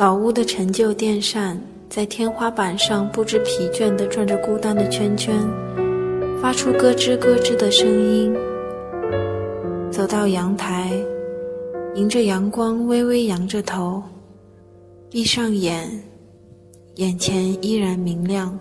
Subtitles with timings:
[0.00, 5.36] 老屋的陈旧电扇在天花板上不知疲倦地转着孤单的圈圈，
[6.40, 8.34] 发出咯吱咯吱的声音。
[9.90, 10.90] 走到阳台，
[11.94, 14.02] 迎着阳光微微扬着头，
[15.10, 16.02] 闭上眼，
[16.94, 18.58] 眼前依然明亮。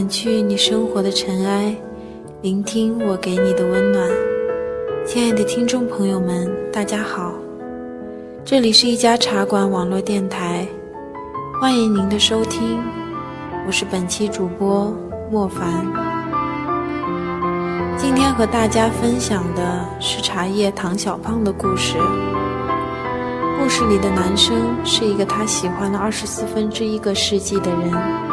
[0.00, 1.74] 掸去你生活的尘埃，
[2.40, 4.08] 聆听我给你的温暖。
[5.04, 7.34] 亲爱的听众朋友们，大家好，
[8.42, 10.66] 这里是一家茶馆网络电台，
[11.60, 12.78] 欢迎您的收听，
[13.66, 14.90] 我是本期主播
[15.30, 15.86] 莫凡。
[17.98, 21.98] 今天和大家分享的是茶叶唐小胖的故事。
[23.60, 28.29] 故事里的男生是一个他喜欢了二十四分之一个世纪的人。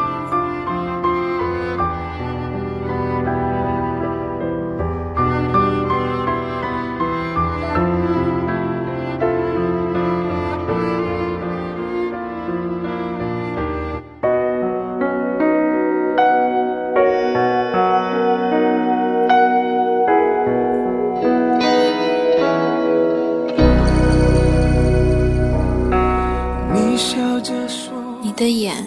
[28.39, 28.85] 你的眼，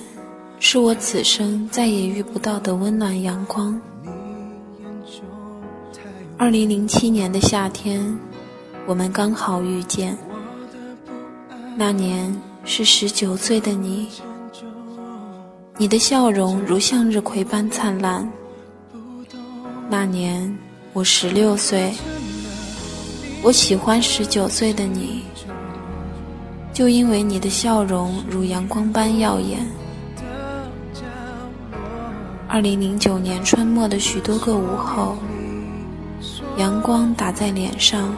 [0.60, 3.80] 是我此生再也遇不到的温暖阳光。
[6.38, 8.16] 二零零七年的夏天，
[8.86, 10.16] 我们刚好遇见。
[11.76, 12.32] 那年
[12.64, 14.06] 是十九岁的你，
[15.78, 18.30] 你的笑容如向日葵般灿烂。
[19.88, 20.56] 那年
[20.92, 21.92] 我十六岁，
[23.42, 25.24] 我喜欢十九岁的你。
[26.72, 29.58] 就因为你的笑容如阳光般耀眼。
[32.48, 35.16] 二零零九年春末的许多个午后，
[36.56, 38.12] 阳光打在脸上，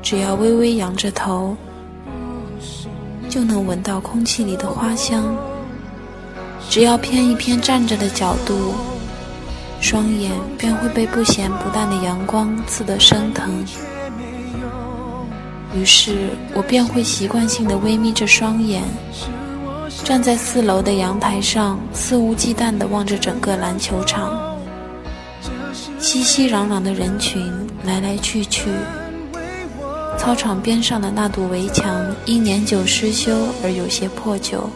[0.00, 1.56] 只要微微仰着头，
[3.28, 5.22] 就能闻到空气里的花香；
[6.68, 8.74] 只要偏一偏站着的角度，
[9.80, 13.64] 双眼便会被不咸不淡的阳光刺得生疼。
[15.74, 18.82] 于是我便会习惯性的微眯着双眼，
[20.04, 24.58] 站在四楼的阳台上，肆无忌惮地望着整个篮球场，
[25.98, 27.52] 熙熙攘攘的人群
[27.84, 28.70] 来来去去。
[30.18, 33.32] 操场边上的那堵围墙因年久失修
[33.62, 34.68] 而有些破旧，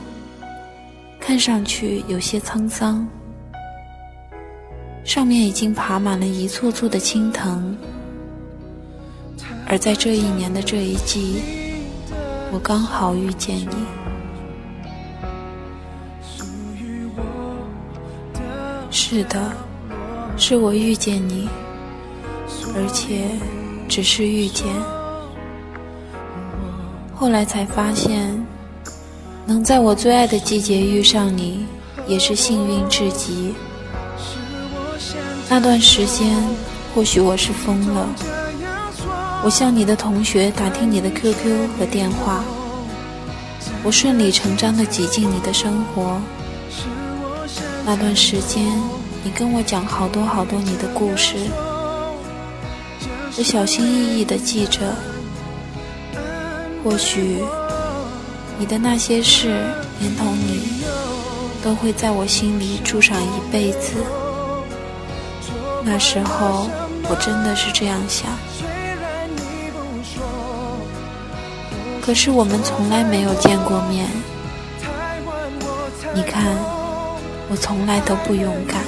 [1.20, 3.06] 看上去有些沧桑，
[5.04, 7.76] 上面已经爬满了一簇簇的青藤。
[9.66, 11.42] 而在这一年的这一季，
[12.52, 13.66] 我刚好遇见你。
[18.90, 19.52] 是的，
[20.36, 21.48] 是我遇见你，
[22.74, 23.28] 而且
[23.88, 24.66] 只是遇见。
[27.14, 28.44] 后来才发现，
[29.46, 31.66] 能在我最爱的季节遇上你，
[32.06, 33.54] 也是幸运至极。
[35.48, 36.42] 那段时间，
[36.94, 38.08] 或许我是疯了。
[39.44, 42.42] 我向你的同学打听你的 QQ 和电话，
[43.82, 46.18] 我顺理成章地挤进你的生活。
[47.84, 48.64] 那段时间，
[49.22, 51.36] 你跟我讲好多好多你的故事，
[53.36, 54.80] 我小心翼翼地记着。
[56.82, 57.44] 或许，
[58.58, 59.62] 你的那些事，
[60.00, 60.82] 连同你，
[61.62, 63.92] 都会在我心里住上一辈子。
[65.84, 66.66] 那时候，
[67.10, 68.30] 我真的是这样想。
[72.04, 74.06] 可是我们从来没有见过面。
[76.14, 76.54] 你看，
[77.48, 78.82] 我从来都不勇敢。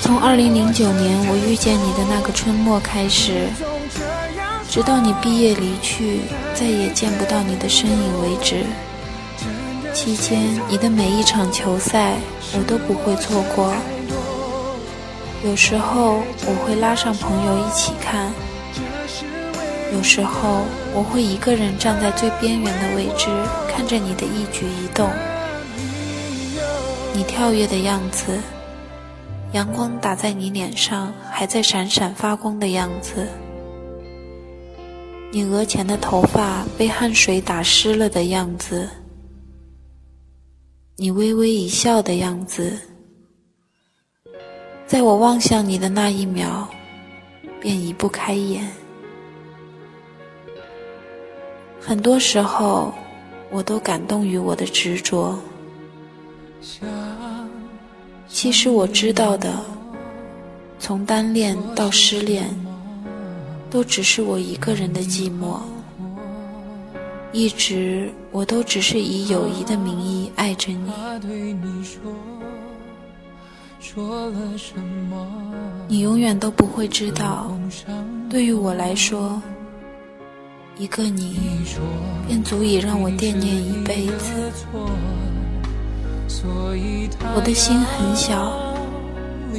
[0.00, 3.46] 从二零零九年我遇见你的那个春末开始，
[4.70, 6.20] 直到你毕业离去，
[6.54, 8.64] 再也见不到你的身影为止。
[9.92, 12.14] 期间，你的每一场球赛，
[12.54, 13.74] 我都不会错过。
[15.44, 18.32] 有时候我会拉上朋友一起看，
[19.92, 20.62] 有时候
[20.94, 23.26] 我会一个人站在最边缘的位置，
[23.68, 25.10] 看着你的一举一动，
[27.12, 28.38] 你跳跃的样子，
[29.52, 33.26] 阳光打在你脸上还在闪闪发光的样子，
[35.32, 38.88] 你额前的头发被汗水打湿了的样子，
[40.96, 42.78] 你微微一笑的样子。
[44.92, 46.68] 在我望向你的那一秒，
[47.58, 48.68] 便移不开眼。
[51.80, 52.92] 很多时候，
[53.50, 55.38] 我都感动于我的执着。
[58.28, 59.50] 其实我知道的，
[60.78, 62.54] 从单恋到失恋，
[63.70, 65.58] 都只是我一个人的寂寞。
[67.32, 70.92] 一直我都只是以友谊的名义爱着你。
[75.88, 77.50] 你永远都不会知道，
[78.30, 79.42] 对于我来说，
[80.78, 81.36] 一个你
[82.26, 84.32] 便足以让我惦念一辈子。
[87.34, 88.52] 我的心很小，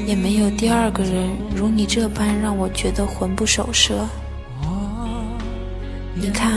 [0.08, 4.08] 也没有第二个人如你这般让我觉得魂不守舍。
[6.16, 6.52] 你看，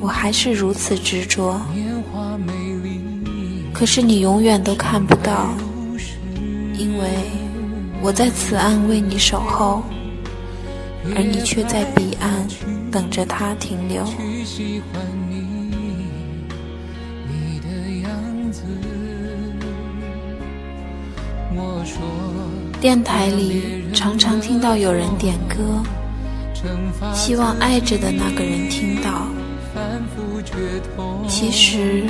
[0.00, 1.60] 我还是如此执着，
[3.74, 5.48] 可是你永远都看不到，
[6.82, 7.04] 因为
[8.02, 9.84] 我在此岸为你守候，
[11.14, 12.28] 而你却在彼岸
[12.90, 14.04] 等着他停留。
[22.80, 25.84] 电台里常常听到有人点歌，
[27.14, 29.28] 希望爱着的那个人听到。
[31.28, 32.02] 其实，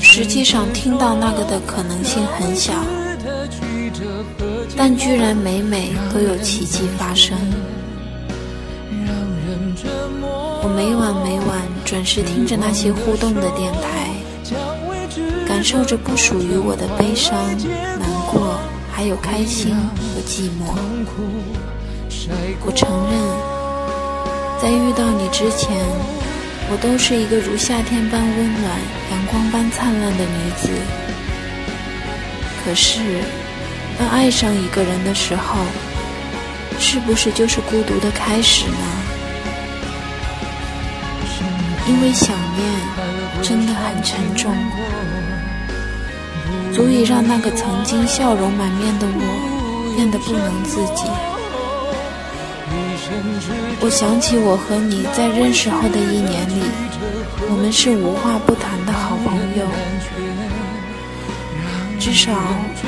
[0.00, 2.72] 实际上听到那个的可能性很小，
[4.76, 7.36] 但居然每每都有奇迹发生。
[10.62, 14.10] 我每晚每晚准时听着那些互动的电台，
[15.46, 17.34] 感受着不属于我的悲伤、
[17.98, 18.58] 难过。
[18.90, 20.74] 还有开心和寂寞。
[22.66, 23.14] 我承认，
[24.60, 25.70] 在遇到你之前，
[26.68, 28.64] 我都是一个如夏天般温暖、
[29.12, 30.68] 阳光般灿烂的女子。
[32.64, 33.22] 可是，
[33.98, 35.58] 当爱上一个人的时候，
[36.78, 38.76] 是不是就是孤独的开始呢？
[41.88, 44.54] 因为想念真的很沉重。
[46.72, 51.10] 足以让那个曾经笑容满面的我变得不能自己。
[53.80, 56.62] 我想起我和你在认识后的一年里，
[57.50, 59.66] 我们是无话不谈的好朋友，
[61.98, 62.32] 至少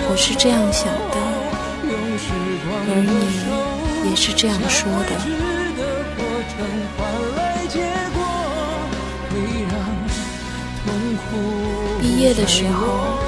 [0.09, 1.17] 我是这样想的，
[2.89, 2.95] 而
[4.05, 5.13] 你也是这样说的。
[12.01, 13.19] 毕业的时候。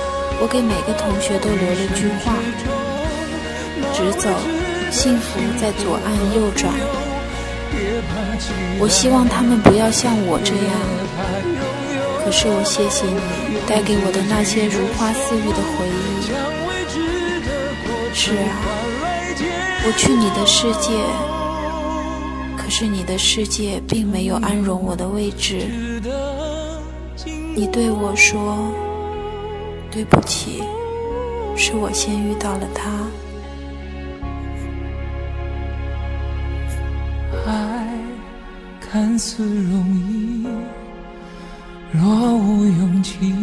[0.44, 2.34] 我给每个同学都留了句话：
[3.94, 4.28] 直走，
[4.90, 6.74] 幸福在左岸右转。
[8.80, 11.81] 我希望他们不要像我这样。
[12.24, 16.22] 可是我谢谢你带给我的那些如花似玉的回忆。
[18.14, 18.54] 是啊，
[19.84, 20.92] 我去你的世界，
[22.56, 25.66] 可是你的世界并没有安容我的位置。
[27.54, 28.56] 你对我说。
[29.94, 30.62] 对不起，
[31.54, 32.90] 是我先遇到了他。
[37.46, 37.86] 爱
[38.80, 40.46] 看似容易，
[41.92, 43.34] 若无勇气，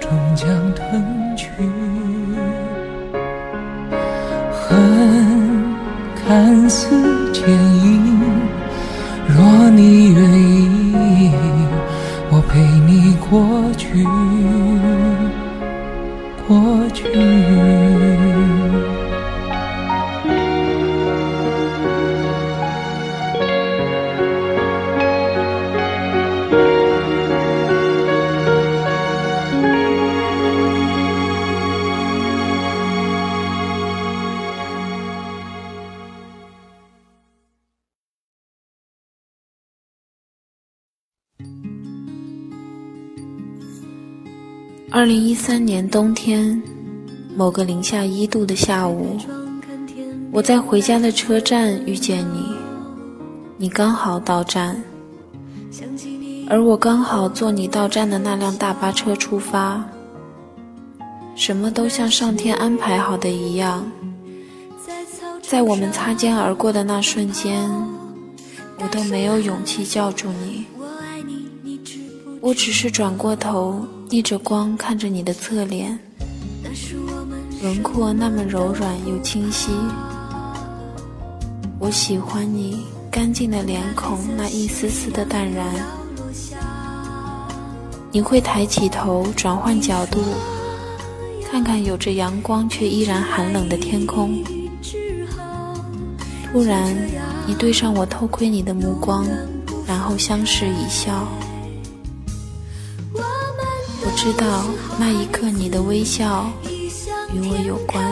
[0.00, 1.48] 终将吞去。
[4.52, 5.72] 恨
[6.16, 8.20] 看似坚硬，
[9.28, 11.30] 若你愿意，
[12.30, 14.04] 我陪你过去。
[45.02, 46.62] 二零一三年冬天，
[47.34, 49.18] 某个零下一度的下午，
[50.30, 52.54] 我在回家的车站遇见你，
[53.56, 54.80] 你刚好到站，
[56.48, 59.84] 而我刚好坐你到站的那辆大巴车出发，
[61.34, 63.84] 什么都像上天安排好的一样，
[65.42, 67.68] 在我们擦肩而过的那瞬间，
[68.78, 70.64] 我都没有勇气叫住你，
[72.40, 73.84] 我只是转过头。
[74.12, 75.98] 逆着光看着你的侧脸，
[77.62, 79.70] 轮廓那么柔软又清晰。
[81.78, 85.64] 我喜欢你干净的脸孔，那一丝丝的淡然。
[88.10, 90.20] 你会抬起头，转换角度，
[91.50, 94.44] 看看有着阳光却依然寒冷的天空。
[96.52, 96.94] 突然，
[97.46, 99.26] 你对上我偷窥你的目光，
[99.86, 101.26] 然后相视一笑。
[104.16, 104.64] 知道
[104.98, 106.50] 那一刻你的微笑
[107.34, 108.04] 与我有关。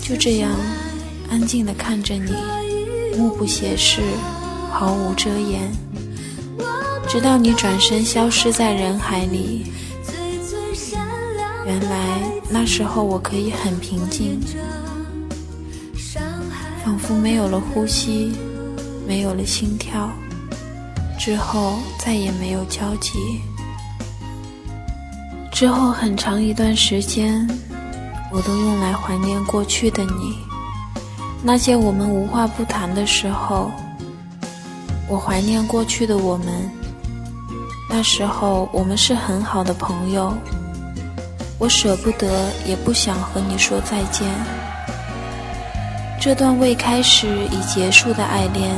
[0.00, 0.50] 就这样
[1.28, 2.32] 安静地看着你，
[3.18, 4.00] 目不斜视，
[4.70, 5.70] 毫无遮掩，
[7.08, 9.66] 直到你转身消失在人海里。
[11.66, 14.40] 原来那时候我可以很平静，
[16.84, 18.32] 仿佛没有了呼吸，
[19.06, 20.08] 没有了心跳。
[21.18, 23.40] 之后再也没有交集。
[25.56, 27.48] 之后很长一段时间，
[28.30, 30.36] 我都用来怀念过去的你。
[31.42, 33.70] 那些我们无话不谈的时候，
[35.08, 36.46] 我怀念过去的我们。
[37.88, 40.30] 那时候我们是很好的朋友，
[41.58, 44.28] 我舍不得，也不想和你说再见。
[46.20, 48.76] 这段未开始已结束的爱恋。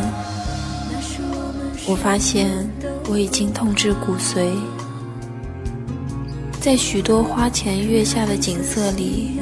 [1.88, 2.70] 我发现
[3.10, 4.52] 我已经痛至骨髓，
[6.60, 9.40] 在许多花前月下的景色里，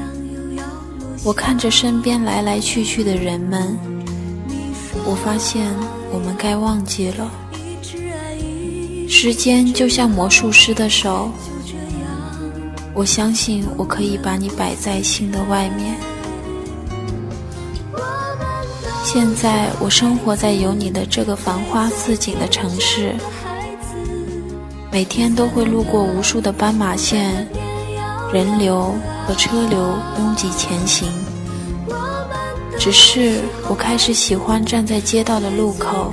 [1.24, 3.76] 我看着身边来来去去的人们，
[5.04, 5.66] 我发现
[6.12, 7.30] 我们该忘记了。
[9.08, 11.30] 时间就像魔术师的手，
[12.94, 15.96] 我相信我可以把你摆在心的外面。
[19.02, 23.14] 现在我生活在有你的这个繁花似锦的城市，
[24.90, 27.46] 每天都会路过无数的斑马线，
[28.32, 28.94] 人流
[29.26, 29.78] 和车流
[30.18, 31.08] 拥挤前行。
[32.78, 36.12] 只是我开始喜欢站在街道的路口，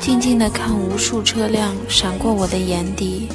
[0.00, 3.28] 静静地看无数车辆闪过我的眼底，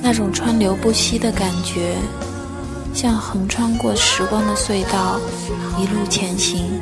[0.00, 1.96] 那种川流不息的感觉，
[2.94, 5.18] 像横穿过时光的隧道，
[5.78, 6.80] 一路前行。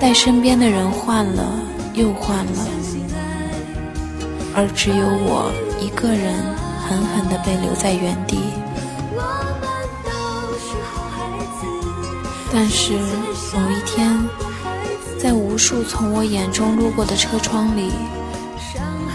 [0.00, 1.46] 待身边的人换了
[1.94, 2.66] 又换了，
[4.54, 6.34] 而只有我一个人
[6.86, 8.38] 狠狠地被留在原地。
[12.52, 14.16] 但是某一天，
[15.18, 17.90] 在无数从我眼中路过的车窗里，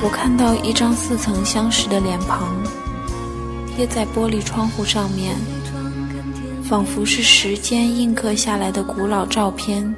[0.03, 2.53] 我看到一张似曾相识的脸庞
[3.67, 5.37] 贴在玻璃窗户上面，
[6.63, 9.95] 仿佛是时间印刻下来的古老照片。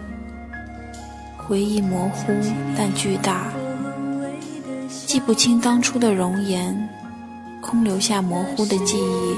[1.38, 2.32] 回忆模糊
[2.78, 3.51] 但巨大，
[5.12, 6.88] 记不清当初的容颜，
[7.60, 9.36] 空留下模糊的记忆。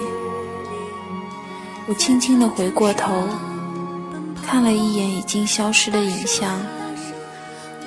[1.88, 3.28] 我轻轻地回过头，
[4.46, 6.62] 看了一眼已经消失的影像，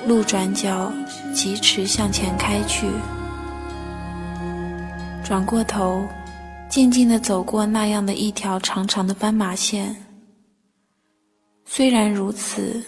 [0.05, 0.91] 路转角，
[1.33, 2.89] 疾驰向前开去。
[5.23, 6.05] 转过头，
[6.67, 9.95] 静静地走过那样的一条长长的斑马线。
[11.63, 12.83] 虽然如此。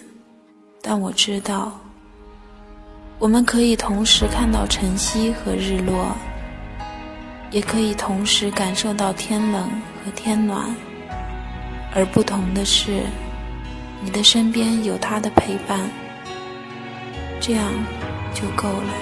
[0.81, 1.79] 但我知道，
[3.19, 6.15] 我们可以同时看到晨曦和日落，
[7.51, 9.69] 也可以同时感受到天冷
[10.03, 10.73] 和天暖。
[11.93, 13.03] 而不同的是，
[14.01, 15.81] 你的身边有他的陪伴，
[17.41, 17.65] 这样
[18.33, 18.93] 就够了。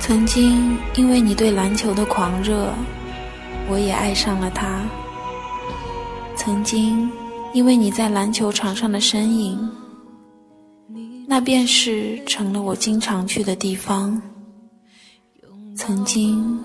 [0.00, 2.72] 曾经因为你对篮球的狂热，
[3.68, 4.82] 我也爱上了他。
[6.34, 7.08] 曾经。
[7.52, 9.68] 因为你在篮球场上的身影，
[11.30, 14.20] 那便是成了我经常去的地方。
[15.76, 16.58] 曾经，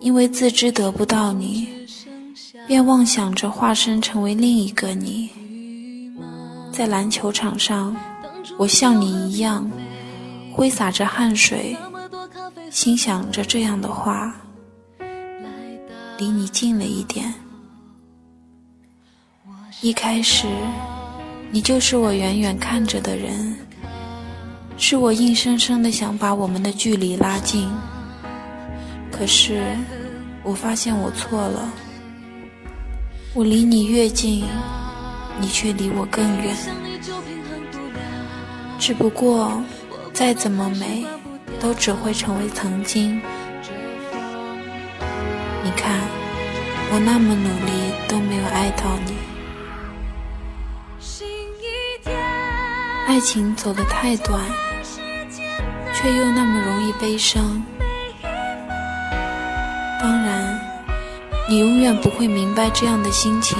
[0.00, 1.68] 因为自知得不到你，
[2.66, 5.30] 便妄想着化身成为另一个你。
[6.72, 7.96] 在篮球场上，
[8.58, 9.70] 我像你一样，
[10.52, 11.76] 挥洒着汗水，
[12.72, 14.34] 心想着这样的话：
[16.18, 17.32] 离你近了一点。
[19.80, 20.48] 一开始，
[21.52, 23.56] 你就是我远远看着的人，
[24.80, 27.68] 是我硬生生的想把我们的距离拉近。
[29.10, 29.60] 可是，
[30.44, 31.68] 我发现我错了，
[33.34, 34.44] 我离你越近，
[35.40, 36.56] 你却离我更远。
[38.78, 39.60] 只不过，
[40.12, 41.04] 再怎么美，
[41.58, 43.20] 都只会成为曾经。
[45.64, 46.00] 你看，
[46.92, 47.72] 我那么努力
[48.06, 49.14] 都没有爱到你。
[53.08, 54.40] 爱情走得太短，
[56.00, 57.60] 却又那么容易悲伤。
[60.00, 60.60] 当然，
[61.48, 63.58] 你永远不会明白这样的心情，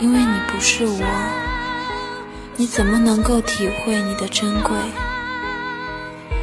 [0.00, 1.04] 因为你不是我，
[2.56, 4.72] 你怎么能够体会你的珍贵？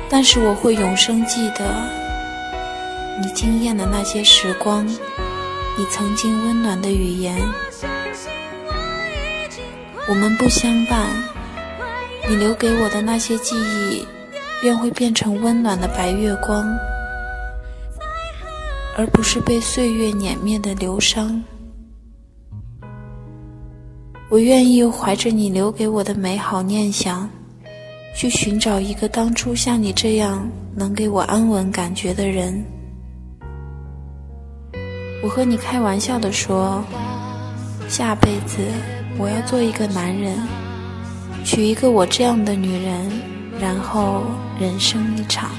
[0.10, 1.66] 但是我会永生记得
[3.22, 7.36] 你惊艳的那些时光，你曾经温暖的语言。
[10.08, 11.08] 我们不相伴。
[12.28, 14.08] 你留给我的那些记忆，
[14.62, 16.68] 便会变成温暖的白月光，
[18.98, 21.42] 而不是被岁月碾灭的流伤。
[24.30, 27.30] 我愿意怀着你留给我的美好念想，
[28.16, 32.64] 去寻找一个当初像你这样能给我安稳感觉的人。
[35.24, 36.84] 我和你开玩笑的说，
[37.88, 38.58] 下辈子
[39.18, 40.38] 我要做一个男人，
[41.44, 43.10] 娶一个我这样的女人，
[43.60, 44.24] 然后
[44.60, 45.50] 人生一场。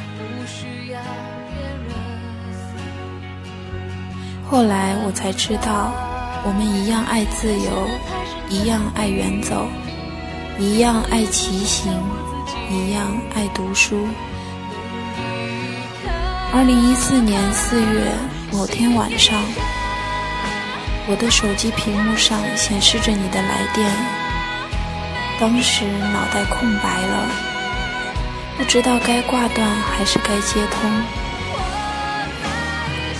[4.48, 5.92] 后来我才知道，
[6.44, 7.86] 我们一样爱自由，
[8.48, 9.66] 一样爱远走，
[10.58, 11.92] 一样爱骑行，
[12.70, 14.06] 一样爱读书。
[16.52, 18.12] 二零一四年四月。
[18.52, 19.40] 某天晚上，
[21.06, 23.88] 我的手机屏幕上显示着你的来电，
[25.38, 27.28] 当时脑袋空白了，
[28.56, 30.90] 不知道该挂断还是该接通，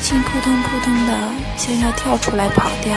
[0.01, 1.13] 心扑通扑通的，
[1.57, 2.95] 像要跳出来跑掉。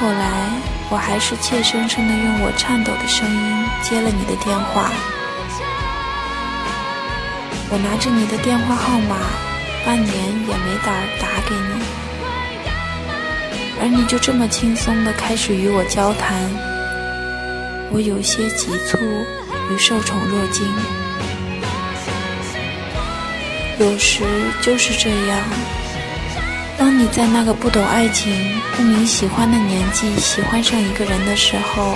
[0.00, 0.50] 后来，
[0.90, 4.90] 我还是怯生生的用我颤抖的声音接了你的电话，
[7.70, 9.16] 我拿着你的电话号码。
[9.84, 11.82] 半年也没胆打给你，
[13.80, 16.48] 而你就这么轻松的开始与我交谈，
[17.90, 18.96] 我有些急促
[19.70, 20.66] 与受宠若惊。
[23.78, 24.24] 有时
[24.60, 25.38] 就是这样，
[26.78, 28.32] 当你在那个不懂爱情、
[28.76, 31.94] 不明喜欢的年纪喜欢上一个人的时候，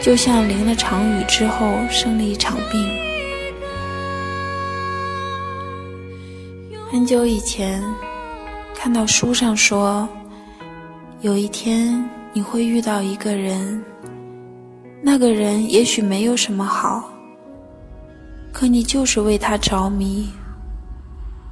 [0.00, 2.90] 就像淋了场雨之后生了一场病。
[6.90, 7.80] 很久以前，
[8.74, 10.08] 看到书上说，
[11.20, 13.84] 有一天你会遇到一个人，
[15.02, 17.10] 那个人也许没有什么好，
[18.52, 20.28] 可你就是为他着迷。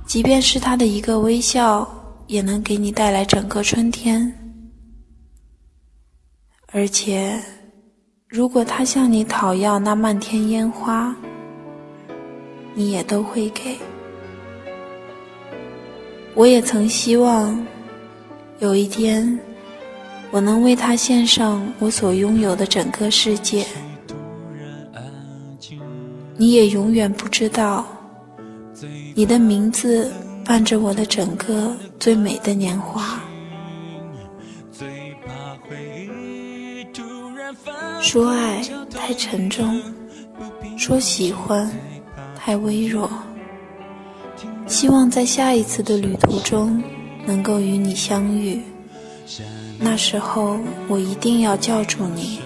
[0.07, 1.87] 即便是他的一个微笑，
[2.27, 4.33] 也能给你带来整个春天。
[6.73, 7.39] 而且，
[8.27, 11.15] 如果他向你讨要那漫天烟花，
[12.75, 13.77] 你也都会给。
[16.35, 17.67] 我也曾希望，
[18.61, 19.39] 有一天，
[20.31, 23.67] 我能为他献上我所拥有的整个世界。
[26.37, 27.85] 你也永远不知道，
[29.15, 30.13] 你的名字
[30.45, 33.21] 伴着我的整个最美的年华。
[38.01, 39.83] 说爱太沉重，
[40.77, 41.69] 说喜欢
[42.37, 43.11] 太微弱。
[44.67, 46.81] 希望在下一次的旅途中
[47.27, 48.61] 能够与你相遇，
[49.81, 52.41] 那时候我一定要叫住你，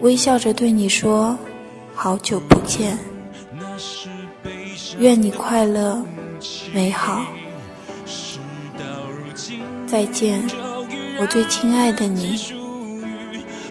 [0.00, 1.38] 微笑着对你说
[1.94, 2.98] ：“好久不见，
[4.98, 6.02] 愿你快乐
[6.74, 7.24] 美好，
[9.86, 10.42] 再见，
[11.20, 12.52] 我最亲爱的你，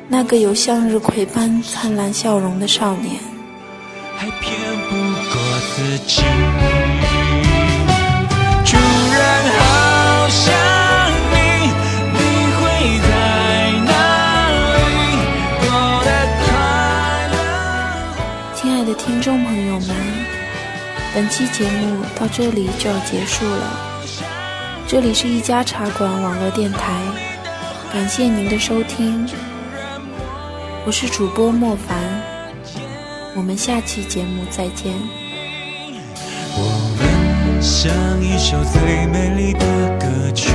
[0.08, 3.16] 那个有向日葵般灿烂笑容的少年。”
[4.18, 4.58] 还骗
[4.90, 4.96] 不
[5.30, 5.42] 过
[5.76, 6.24] 自己。
[21.16, 23.80] 本期节目到这里就要结束了。
[24.86, 26.92] 这里是一家茶馆网络电台，
[27.94, 29.26] 感谢您的收听，
[30.86, 31.98] 我是主播莫凡，
[33.34, 34.94] 我们下期节目再见。
[36.58, 37.90] 我们像
[38.22, 39.66] 一首最美丽的
[39.98, 40.52] 歌曲。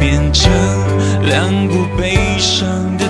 [0.00, 0.50] 变成
[1.24, 3.06] 两部悲伤的